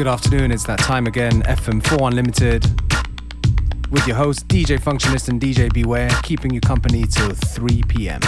good 0.00 0.08
afternoon. 0.08 0.50
It's 0.50 0.64
that 0.64 0.78
time 0.78 1.06
again, 1.06 1.42
FM4 1.42 2.08
Unlimited, 2.08 2.64
with 3.90 4.06
your 4.06 4.16
host, 4.16 4.48
DJ 4.48 4.80
Functionist 4.80 5.28
and 5.28 5.38
DJ 5.38 5.70
Beware, 5.70 6.08
keeping 6.22 6.54
you 6.54 6.60
company 6.62 7.04
till 7.04 7.32
3 7.32 7.82
p.m. 7.82 8.22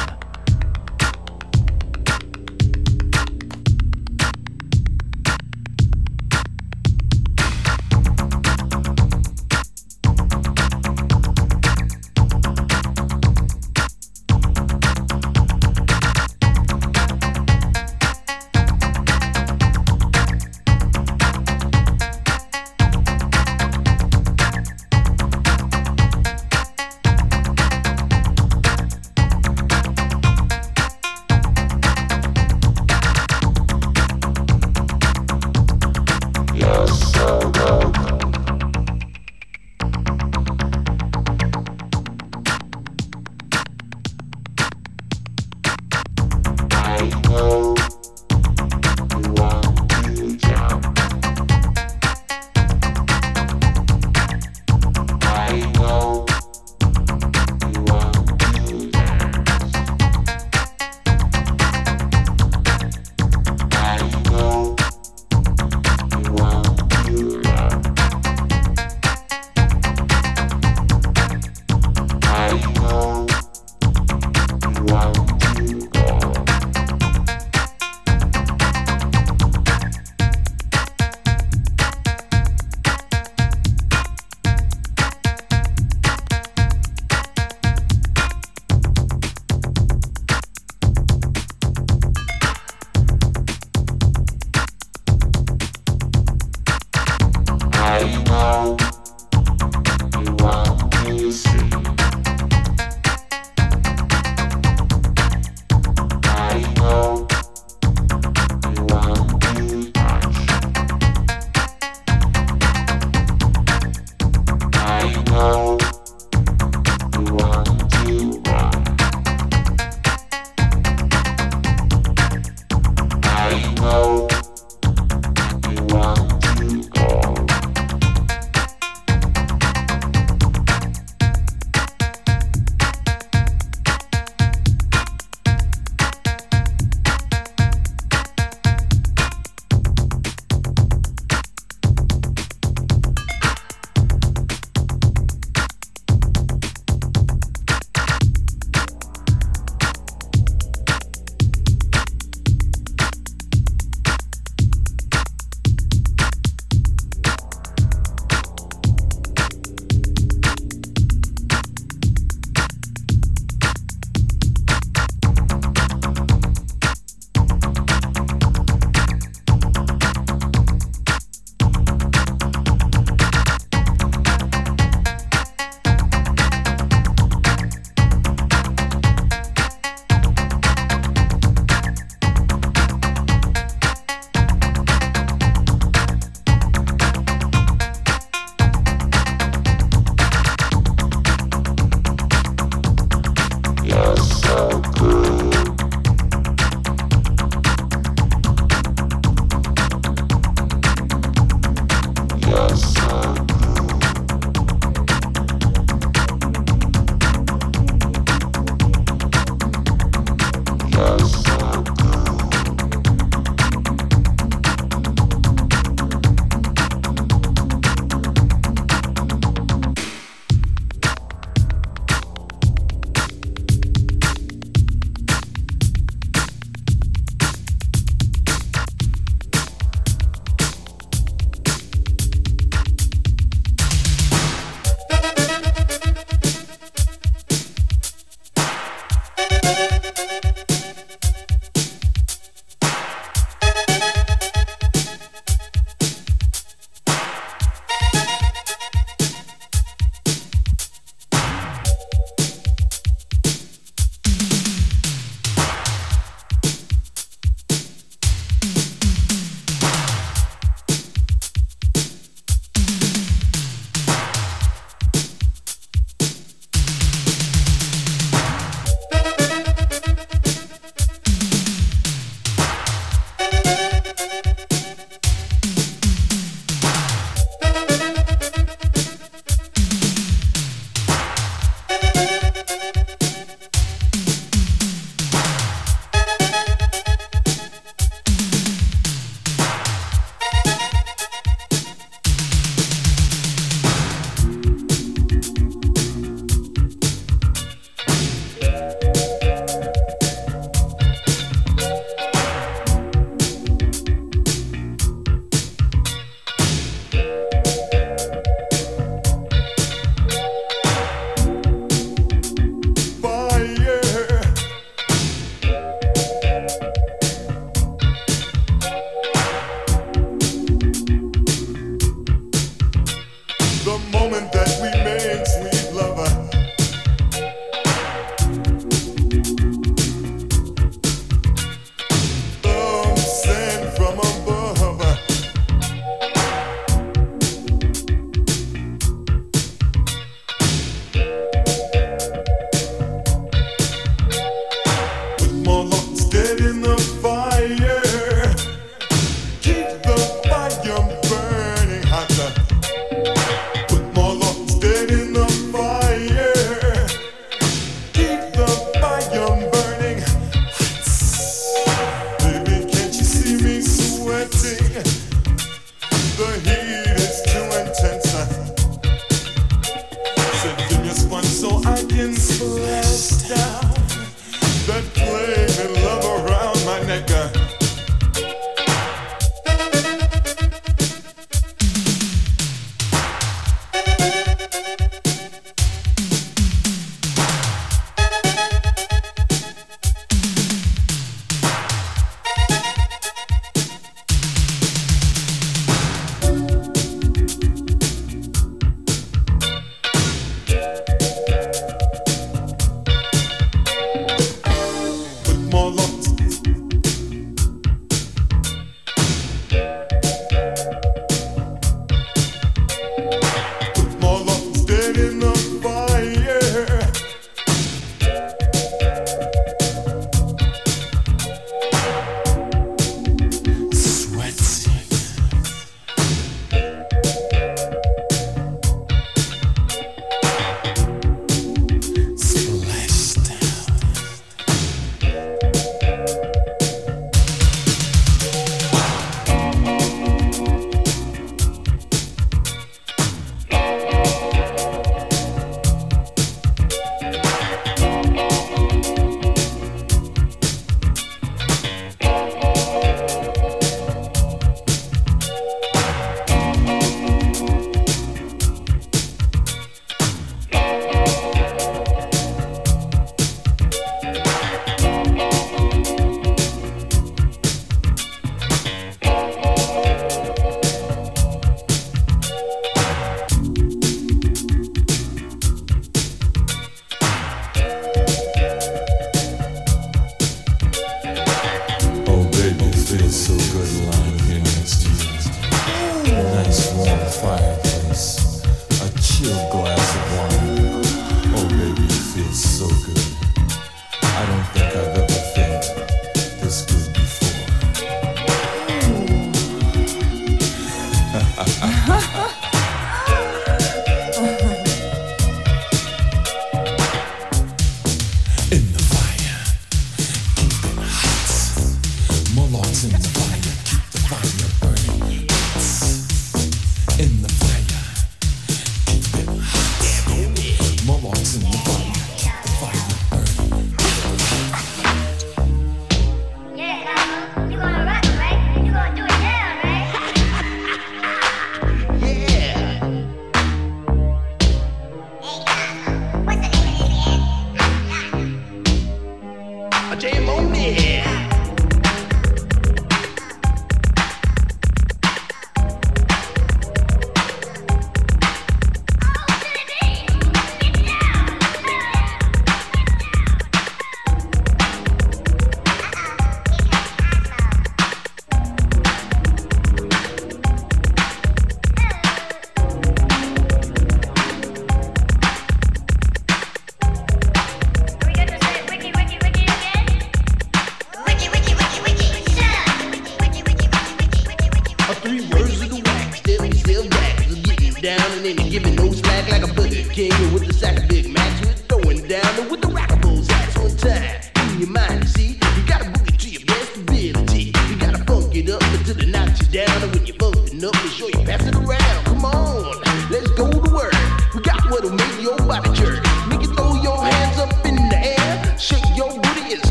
Cause 513.03 513.32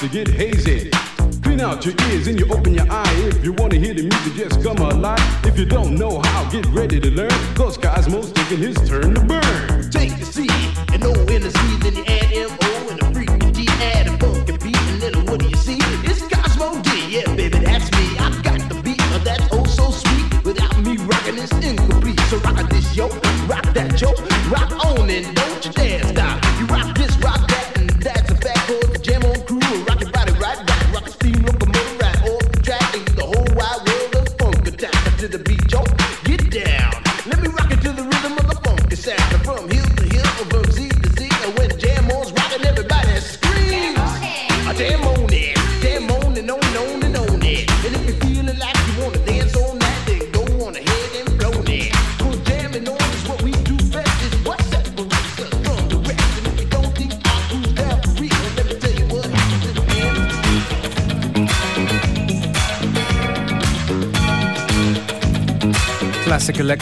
to 0.00 0.08
get 0.08 0.28
hazy. 0.28 0.88
Clean 1.42 1.60
out 1.60 1.84
your 1.84 1.94
ears. 2.08 2.19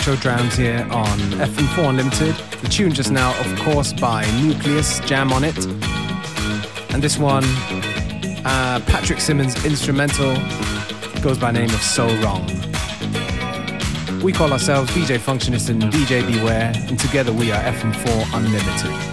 Electro 0.09 0.31
Drowns 0.31 0.57
here 0.57 0.88
on 0.91 1.19
FM4 1.33 1.91
Unlimited. 1.91 2.35
The 2.62 2.69
tune 2.69 2.95
just 2.95 3.11
now, 3.11 3.38
of 3.41 3.59
course, 3.59 3.93
by 3.93 4.25
Newcleus, 4.41 5.07
Jam 5.07 5.35
on 5.35 5.45
It. 5.45 5.67
And 6.95 7.03
this 7.03 7.19
one, 7.19 7.45
uh, 8.47 8.81
Patrick 8.87 9.21
Simmons' 9.21 9.62
instrumental, 9.67 10.35
goes 11.21 11.37
by 11.37 11.50
name 11.50 11.69
of 11.69 11.83
So 11.83 12.07
Wrong. 12.23 12.47
We 14.23 14.33
call 14.33 14.50
ourselves 14.50 14.91
DJ 14.93 15.19
Functionist 15.19 15.69
and 15.69 15.83
DJ 15.83 16.27
Beware, 16.27 16.73
and 16.75 16.99
together 16.99 17.31
we 17.31 17.53
are 17.53 17.62
FM4 17.62 18.35
Unlimited. 18.35 19.08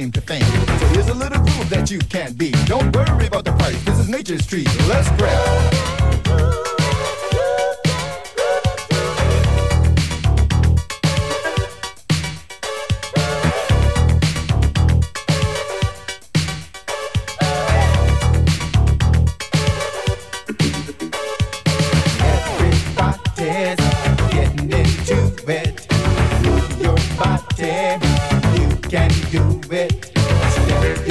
Claim 0.00 0.12
to 0.12 0.20
fame. 0.22 0.39
can 28.90 29.08
do 29.30 29.60
it. 29.70 31.09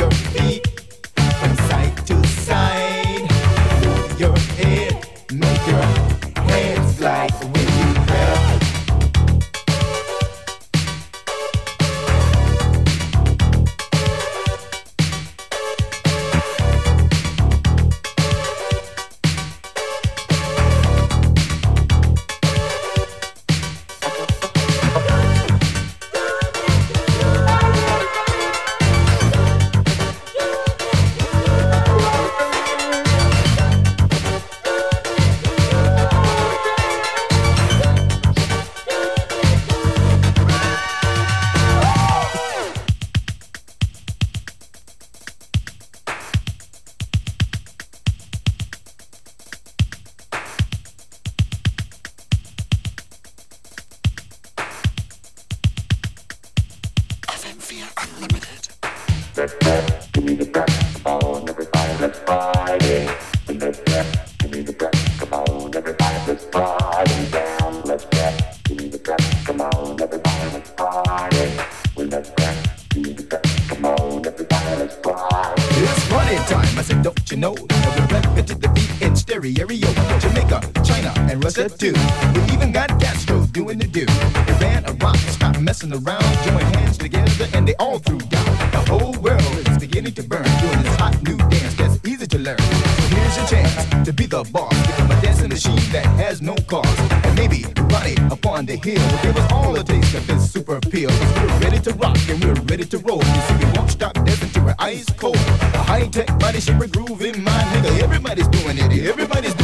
You 103.36 103.42
see 103.48 103.58
me 103.66 103.72
walk 103.76 103.90
strap 103.90 104.14
death 104.26 104.42
into 104.44 104.60
her 104.62 104.76
ice 104.80 105.06
cold. 105.18 105.36
A 105.36 105.84
high 105.92 106.08
tech 106.08 106.28
body, 106.40 106.60
she 106.60 106.74
groove 106.74 107.22
in 107.22 107.44
my 107.44 107.62
nigga. 107.72 108.02
Everybody's 108.02 108.48
doing 108.48 108.78
it. 108.78 109.08
Everybody's 109.08 109.59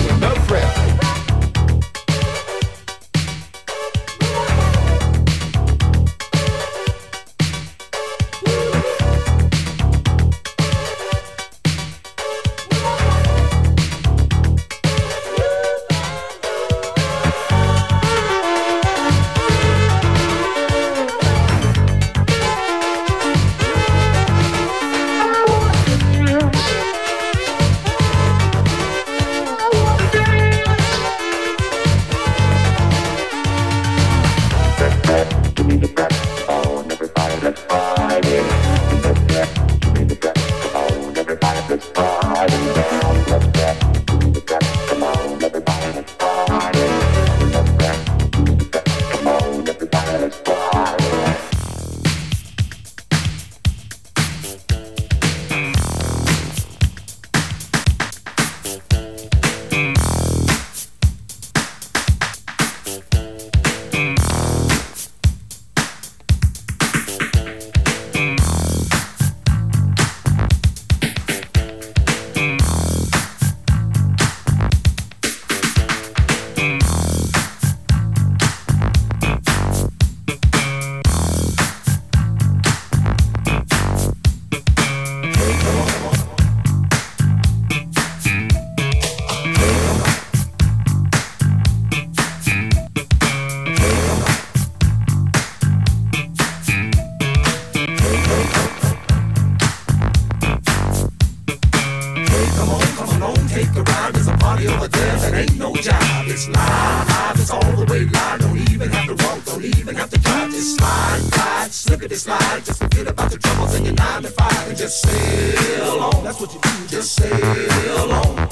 Just 110.56 110.78
slide, 110.78 111.20
slide, 111.20 111.72
slippity 111.72 112.16
slide. 112.16 112.66
Just 112.66 112.82
forget 112.82 113.08
about 113.08 113.30
the 113.30 113.38
troubles 113.38 113.76
in 113.76 113.86
your 113.86 113.94
nine 113.94 114.24
to 114.24 114.30
five 114.30 114.68
and 114.68 114.78
just 114.78 115.02
sail 115.02 116.00
on. 116.00 116.24
That's 116.24 116.40
what 116.40 116.54
you 116.54 116.60
do. 116.62 116.88
Just 116.88 117.16
sail 117.16 118.12
on. 118.12 118.50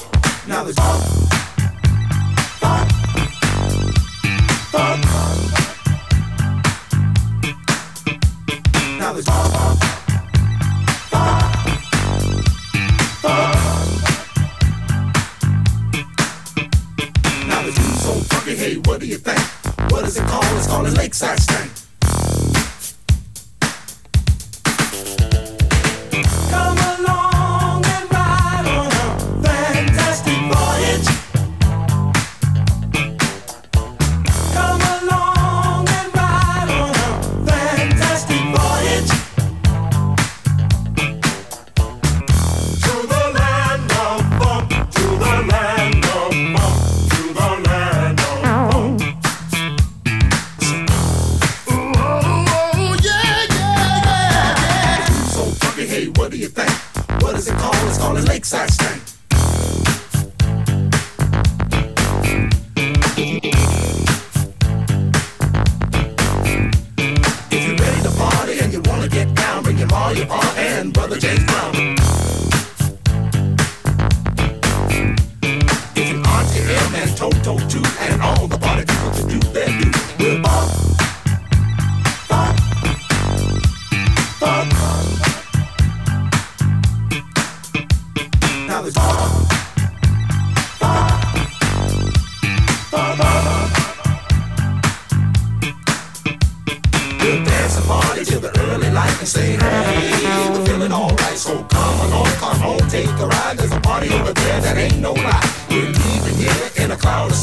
Now 0.47 0.63
there's 0.63 0.77
on. 0.77 1.32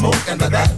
You 0.02 0.36
dance. 0.36 0.69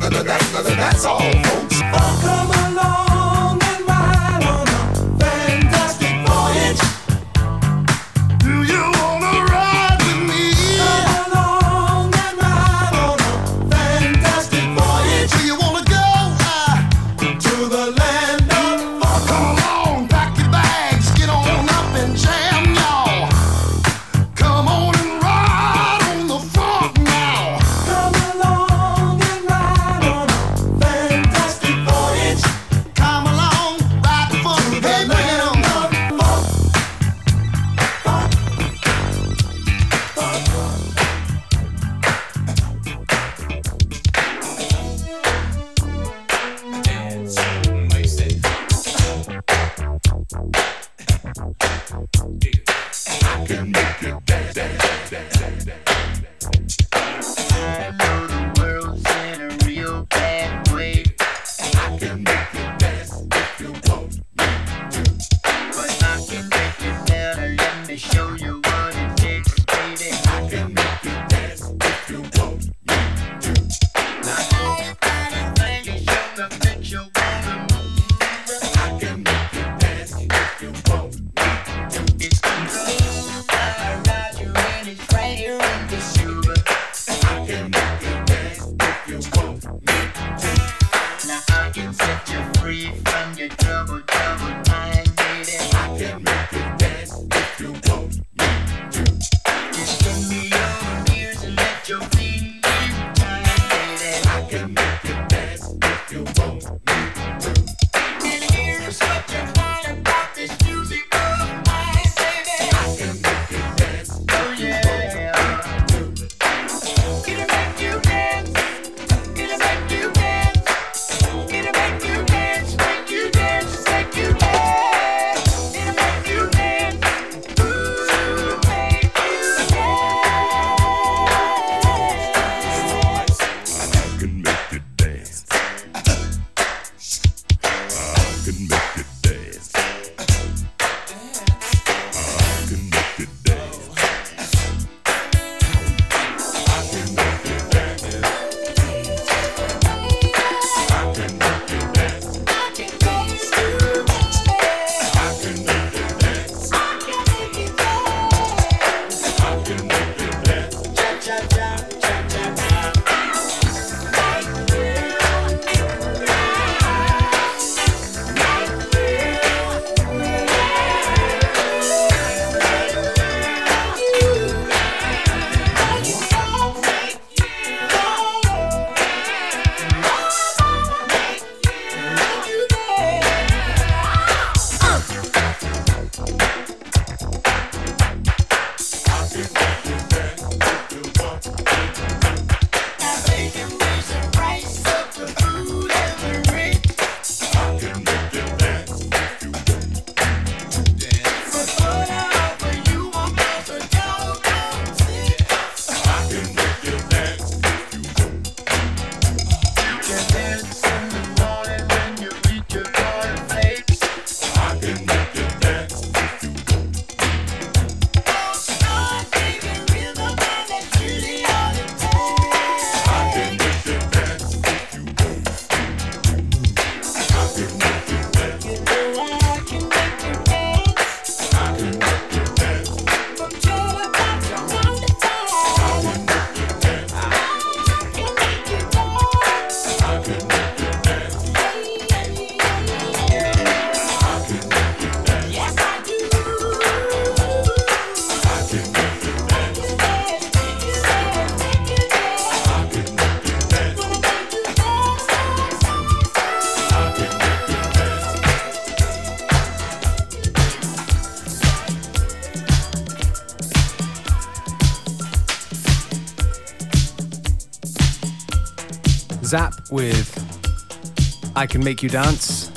I 271.62 271.66
Can 271.68 271.84
Make 271.84 272.02
You 272.02 272.08
Dance. 272.08 272.72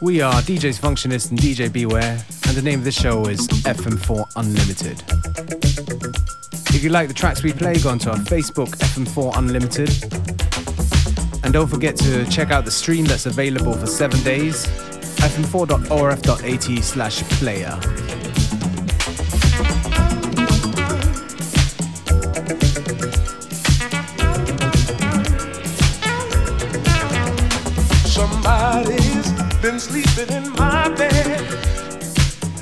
We 0.00 0.20
are 0.20 0.32
DJs 0.42 0.78
Functionist 0.78 1.30
and 1.30 1.40
DJ 1.40 1.72
Beware, 1.72 2.24
and 2.46 2.56
the 2.56 2.62
name 2.62 2.78
of 2.78 2.84
the 2.84 2.92
show 2.92 3.26
is 3.26 3.48
FM4 3.48 4.30
Unlimited. 4.36 5.02
If 6.72 6.84
you 6.84 6.90
like 6.90 7.08
the 7.08 7.14
tracks 7.14 7.42
we 7.42 7.52
play, 7.52 7.74
go 7.80 7.88
onto 7.90 8.10
our 8.10 8.16
Facebook, 8.18 8.68
FM4 8.68 9.36
Unlimited. 9.38 9.90
And 11.42 11.52
don't 11.52 11.66
forget 11.66 11.96
to 11.96 12.24
check 12.26 12.52
out 12.52 12.64
the 12.64 12.70
stream 12.70 13.06
that's 13.06 13.26
available 13.26 13.72
for 13.72 13.88
seven 13.88 14.22
days, 14.22 14.66
fm4.orf.at 15.18 16.84
slash 16.84 17.22
player. 17.40 17.76
Been 29.78 30.04
sleeping 30.04 30.34
in 30.34 30.52
my 30.54 30.88
bed. 30.96 31.40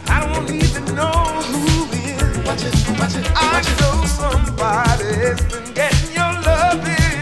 I 0.09 0.21
don't 0.27 0.51
even 0.51 0.85
know 0.95 1.41
who 1.49 1.89
is. 1.93 2.39
Watch 2.45 2.65
it, 2.65 2.75
watch 2.99 3.17
it, 3.17 3.27
I 3.35 3.63
know 3.81 4.05
somebody's 4.05 5.41
been 5.51 5.73
getting 5.73 6.13
your 6.13 6.33
loving, 6.45 7.21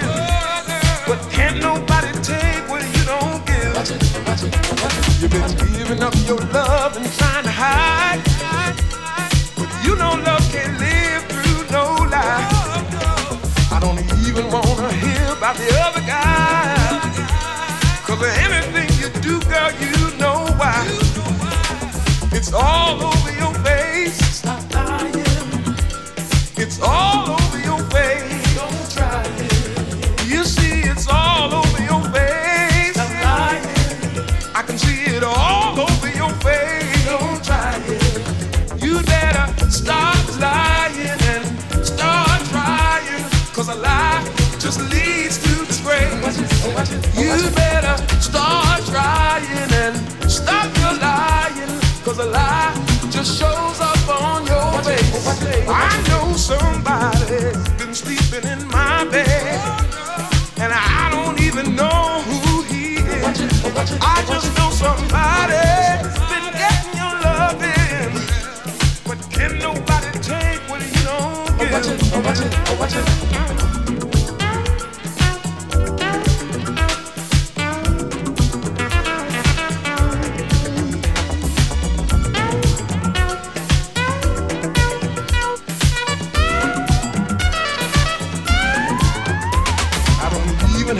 but 1.07 1.20
can't 1.30 1.61
nobody 1.61 2.12
take 2.22 2.68
what 2.68 2.83
you 2.83 3.04
don't 3.04 3.46
give. 3.46 3.74
Watch 3.76 3.90
it, 3.90 4.02
watch 4.26 4.42
it, 4.42 4.54
watch 4.83 4.96
it. 4.98 5.22
You've 5.22 5.30
been 5.30 5.76
giving 5.78 6.02
up 6.02 6.14
your 6.26 6.40
love 6.50 6.96
and 6.96 7.07
trying 7.18 7.44
to 7.44 7.50
hide, 7.50 8.22
but 9.57 9.70
you 9.85 9.94
know 9.96 10.14
love 10.26 10.44
can't 10.50 10.76
live 10.80 11.22
through 11.30 11.70
no 11.70 11.85
lie. 12.11 12.48
I 13.70 13.78
don't 13.80 14.00
even 14.26 14.50
wanna 14.50 14.92
hear 14.92 15.24
about 15.37 15.57
the 15.57 15.70
other 15.87 16.00
guy. 16.00 16.43
Girl, 19.54 19.70
you 19.80 20.18
know 20.18 20.46
why. 20.58 20.84
It's 22.32 22.52
all 22.52 23.02
over 23.04 23.23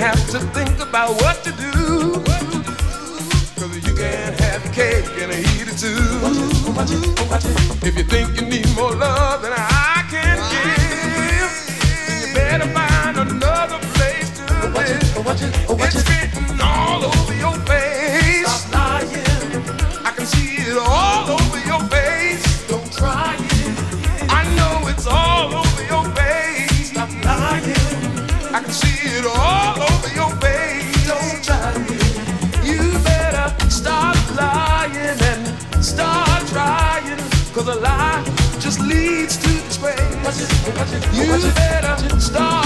have 0.05 0.31
to 0.31 0.39
think 0.53 0.81
about 0.81 1.11
what 1.23 1.43
to 1.45 1.53
do. 1.53 2.34
Can 4.05 4.35
have 4.35 4.65
cake 4.73 5.07
and 5.23 5.33
eat 5.33 5.67
it 5.73 5.79
too. 5.79 5.97
If 7.89 7.97
you 7.97 8.05
think 8.05 8.39
you 8.39 8.47
need 8.47 8.69
more 8.77 8.95
love 8.95 9.41
than 9.43 9.53
I 9.55 10.05
can 10.13 10.37
give, 10.55 11.53
you 12.21 12.35
better 12.35 12.69
find 12.77 13.17
another 13.17 13.79
place 13.95 14.31
to 14.39 14.45
live. 14.77 15.01
It's 15.85 16.01
written 16.09 16.61
all 16.61 17.05
over 17.05 17.35
your 17.35 17.57
face. 17.67 17.94
You 40.75 41.27
better 41.55 42.19
start 42.19 42.64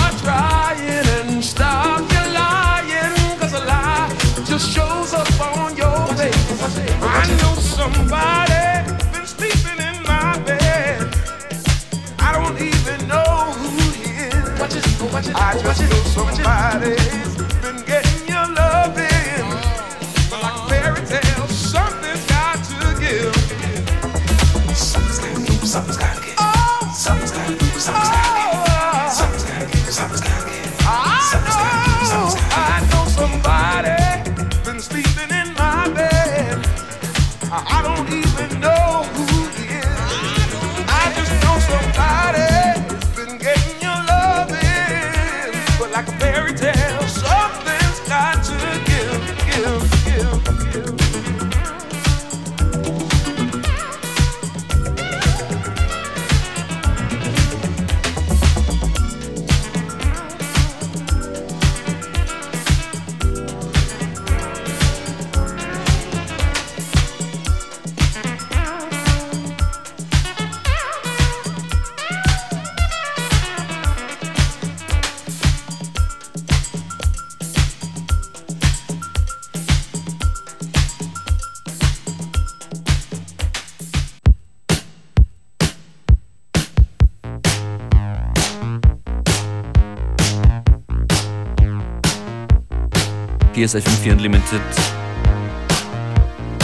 Ist 93.64 93.74
FM4 93.74 94.12
Unlimited. 94.12 94.60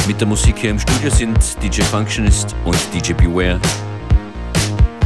Mit 0.07 0.21
der 0.21 0.29
Musik 0.29 0.59
hier 0.59 0.71
im 0.71 0.79
Studio 0.79 1.11
sind 1.11 1.39
DJ 1.61 1.83
Functionist 1.83 2.55
und 2.65 2.77
DJ 2.95 3.15
Beware. 3.15 3.59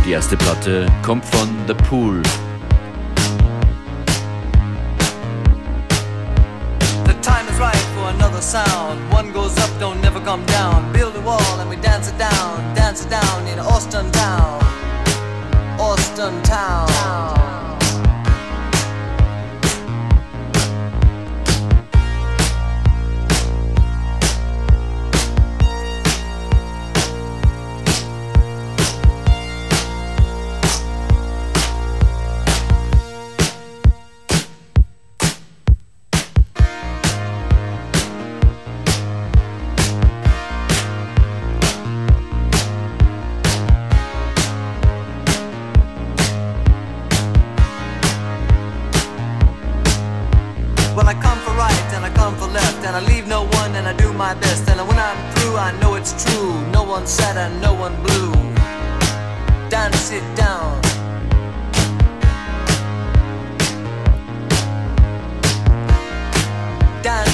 Die 0.04 0.10
erste 0.10 0.36
Platte 0.36 0.86
kommt 1.02 1.24
von 1.24 1.48
The 1.66 1.72
Pool. 1.72 2.22
The 7.06 7.14
time 7.22 7.48
is 7.50 7.58
right 7.58 7.74
for 7.96 8.08
another 8.10 8.42
sound. 8.42 9.00
One 9.10 9.32
goes 9.32 9.56
up, 9.56 9.70
don't 9.80 10.02
never 10.02 10.20
come 10.20 10.44
down. 10.44 10.92
Build 10.92 11.16
a 11.16 11.24
wall 11.24 11.60
and 11.60 11.70
we 11.70 11.76
dance 11.76 12.10
it 12.10 12.18
down. 12.18 12.62
Dance 12.74 13.02
it 13.02 13.10
down 13.10 13.46
in 13.50 13.58
Austin 13.60 14.12
town. 14.12 14.60
Austin 15.78 16.42
town. 16.42 17.37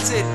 that's 0.05 0.21
it. 0.21 0.34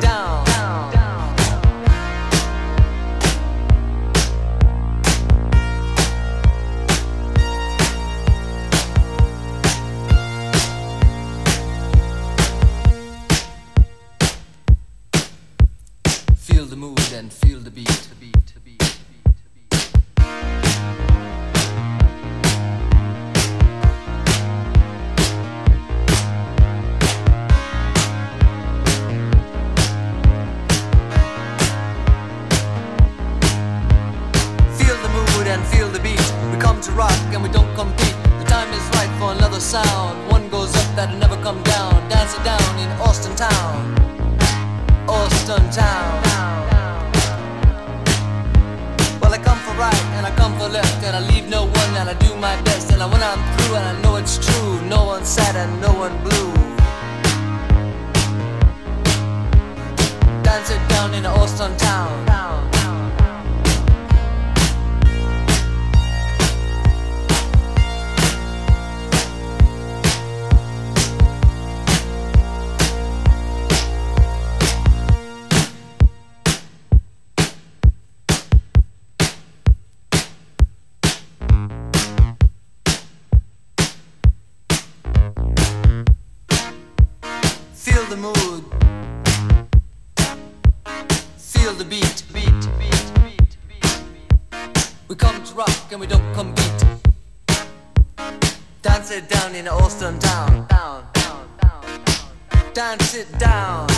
Dance 102.80 103.14
it 103.14 103.38
down. 103.38 103.90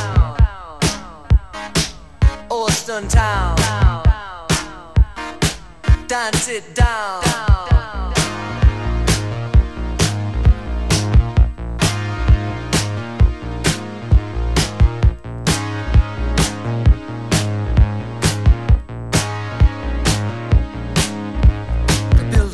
Austin 2.50 3.08
Town. 3.08 3.56
Down, 6.08 6.34
sit 6.34 6.74
down. 6.74 7.22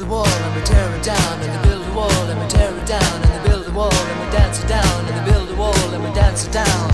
Wall 0.10 0.26
and 0.26 0.56
we 0.56 0.62
tear 0.62 0.94
it 0.94 1.04
down, 1.04 1.40
and 1.42 1.54
they 1.54 1.70
build 1.70 1.86
a 1.86 1.94
wall 1.94 2.10
and 2.12 2.40
we 2.40 2.48
tear 2.48 2.74
it 2.74 2.86
down. 2.86 3.27
Dance 6.38 6.46
it 6.46 6.54
down. 6.54 6.90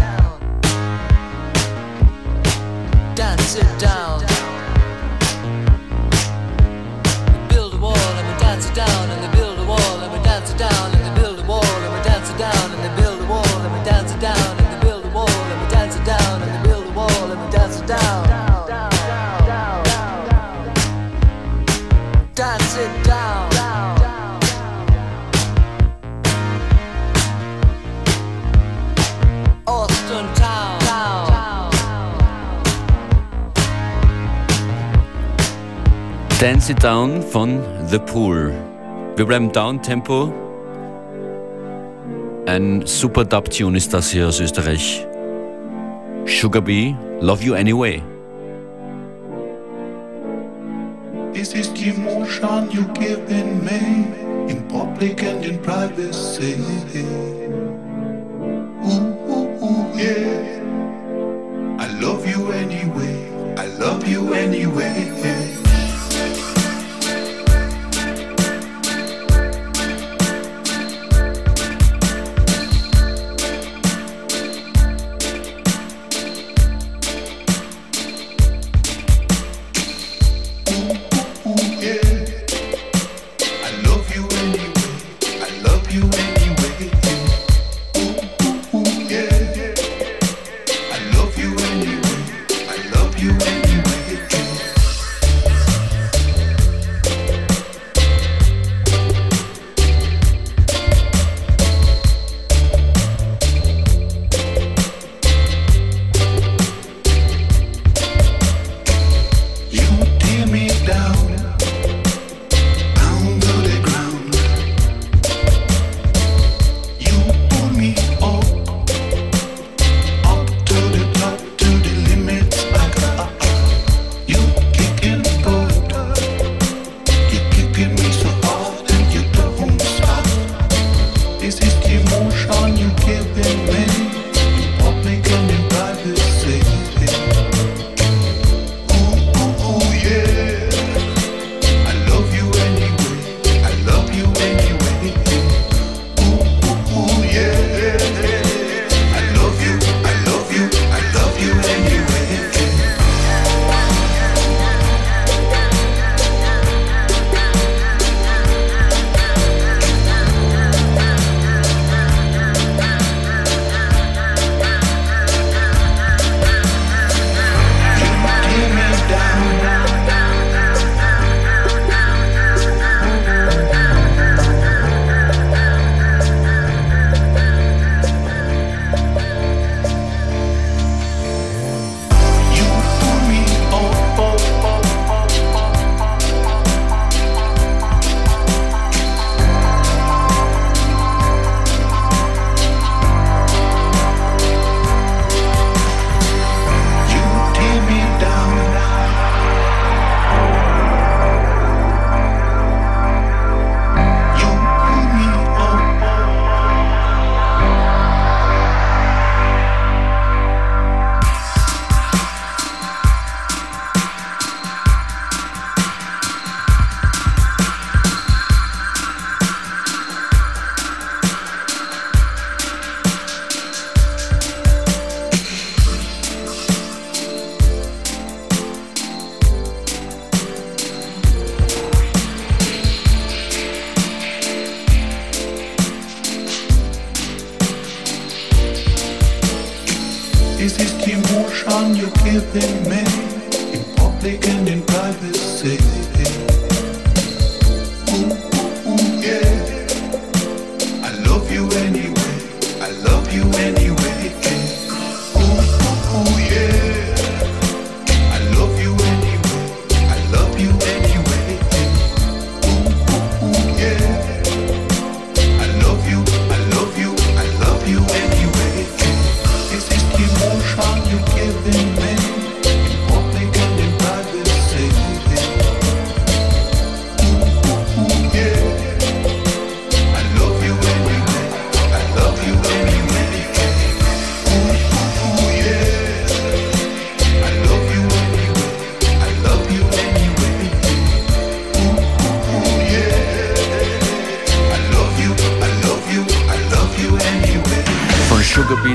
Dance 3.14 3.56
it 3.58 3.78
down. 3.78 4.33
Dance 36.44 36.70
It 36.70 36.84
Down 36.84 37.22
von 37.22 37.62
The 37.88 38.00
Pool. 38.00 38.52
Wir 39.16 39.26
bleiben 39.26 39.50
Down-Tempo. 39.54 40.34
Ein 42.46 42.82
super 42.86 43.24
Dub-Tune 43.24 43.78
ist 43.78 43.94
das 43.94 44.12
hier 44.12 44.28
aus 44.28 44.42
Österreich. 44.42 45.08
Sugar 46.26 46.62
Bee, 46.62 46.96
Love 47.22 47.42
You 47.42 47.54
Anyway. 47.54 48.02
This 51.34 51.54
is 51.54 51.72
the 51.76 51.92
emotion 51.92 52.70
you 52.72 52.84
give 52.94 53.22
in 53.30 53.64
me, 53.64 54.06
in 54.50 54.68
public 54.68 55.24
and 55.24 55.46
in 55.46 55.62
privacy. 55.62 56.58
Ooh, 58.84 59.16
ooh, 59.30 59.48
ooh, 59.64 59.86
yeah. 59.96 60.60
I 61.80 61.88
love 62.02 62.28
you 62.28 62.52
anyway, 62.52 63.32
I 63.58 63.68
love 63.80 64.06
you 64.06 64.34
anyway. 64.34 65.13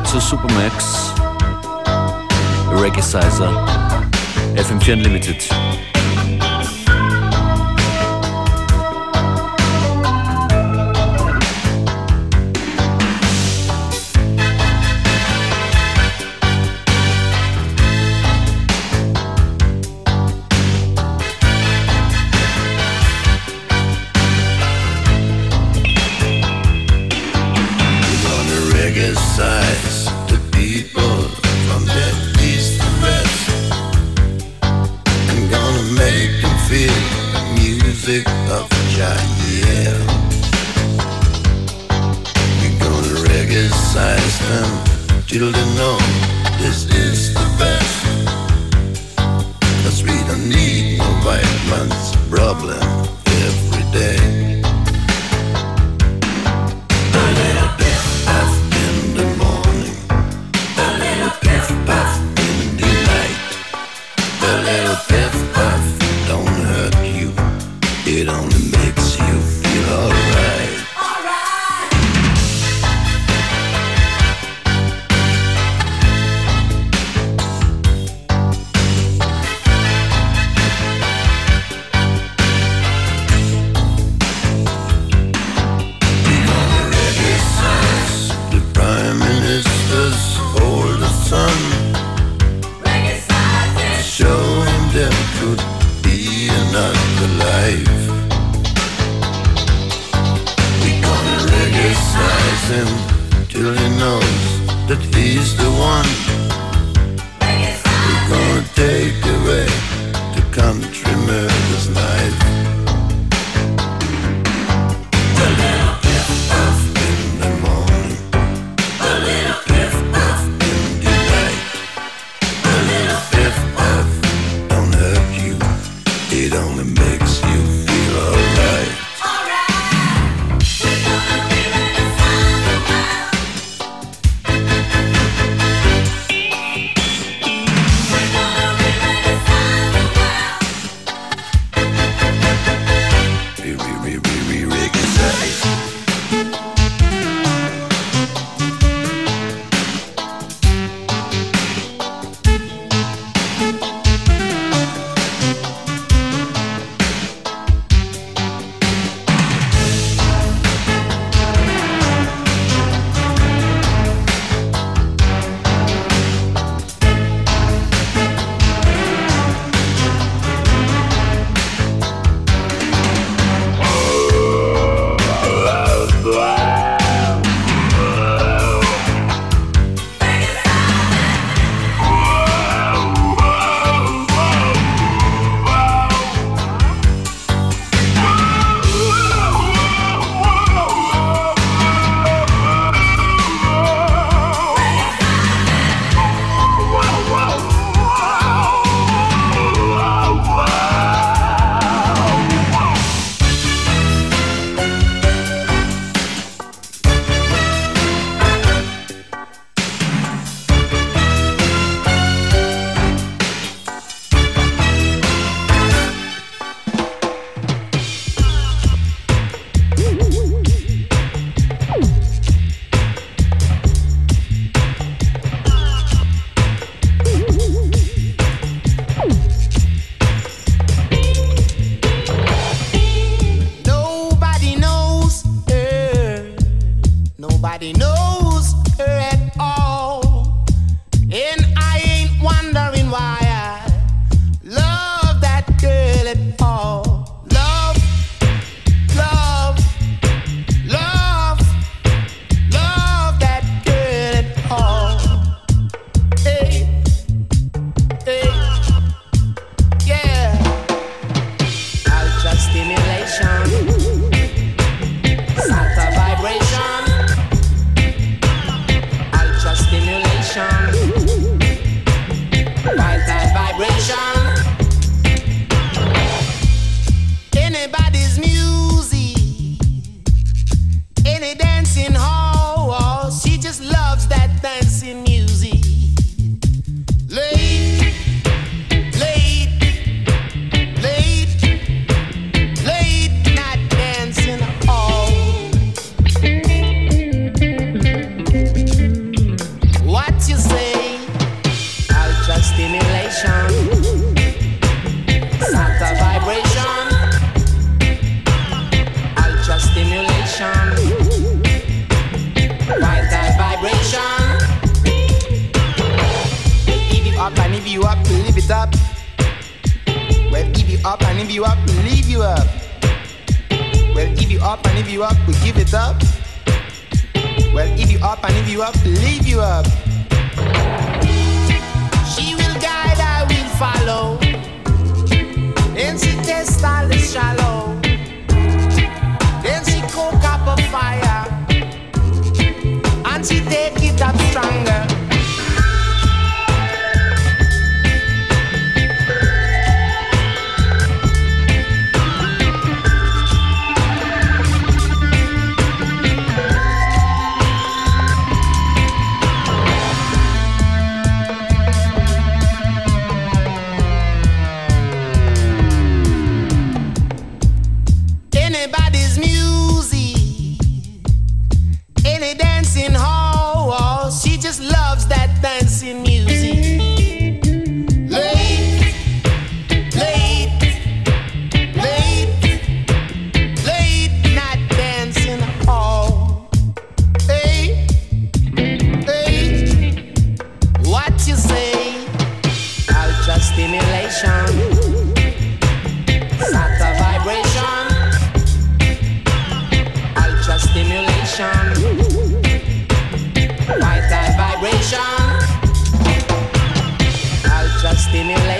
Zu 0.08 0.18
Supermax, 0.20 1.12
Reggae 2.80 3.02
Sizer, 3.02 3.66
FM4 4.56 4.94
Unlimited. 4.94 5.48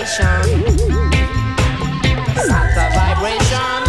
Stimulation, 0.06 0.64
Sata 2.46 2.88
vibration, 2.94 3.82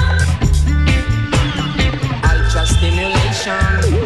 ultra 2.24 2.66
stimulation, 2.66 3.99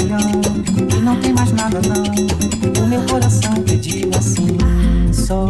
E 0.00 1.00
não 1.00 1.16
tem 1.20 1.32
mais 1.32 1.52
nada 1.52 1.80
não. 1.82 2.84
O 2.84 2.86
meu 2.86 3.02
coração 3.02 3.52
pediu 3.66 4.10
assim, 4.16 4.56
só. 5.12 5.46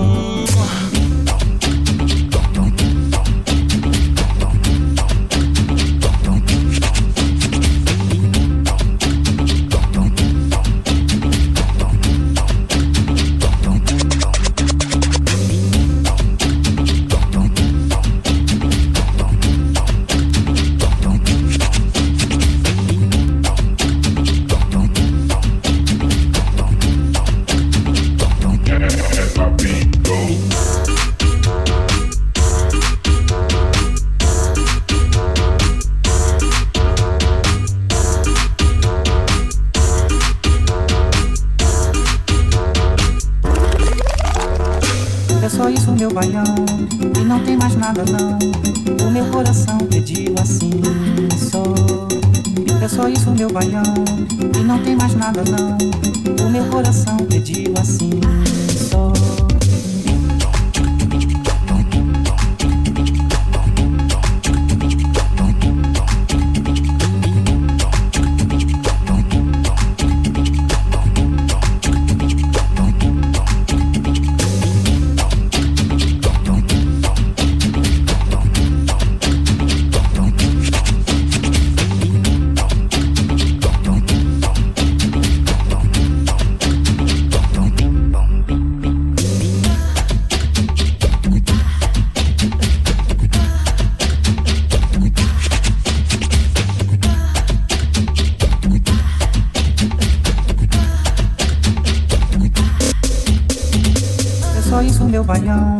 meu 105.18 105.24
baião 105.24 105.78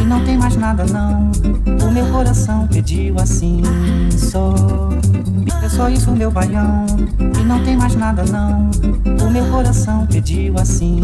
e 0.00 0.04
não 0.04 0.24
tem 0.24 0.38
mais 0.38 0.54
nada 0.54 0.84
não. 0.84 1.32
O 1.84 1.90
meu 1.90 2.06
coração 2.06 2.68
pediu 2.68 3.16
assim 3.18 3.60
só. 4.16 4.54
É 5.60 5.68
só 5.68 5.88
isso 5.88 6.12
meu 6.12 6.30
baião 6.30 6.86
e 7.18 7.42
não 7.42 7.64
tem 7.64 7.76
mais 7.76 7.96
nada 7.96 8.22
não. 8.26 8.70
O 9.26 9.30
meu 9.30 9.44
coração 9.46 10.06
pediu 10.06 10.54
assim 10.56 11.00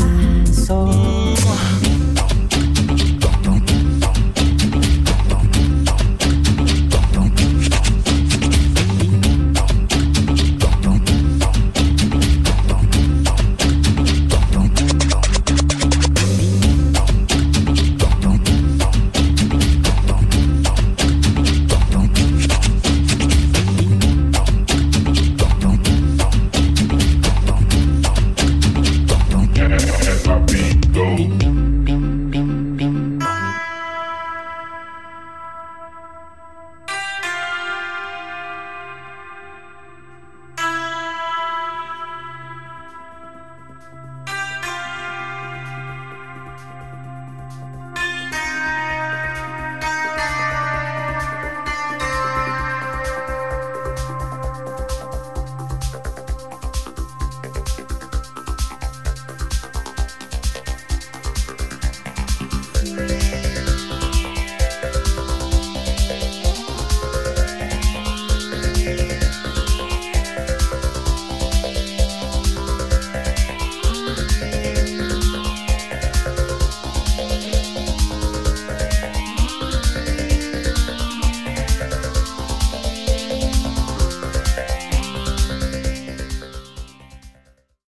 só. 0.52 0.88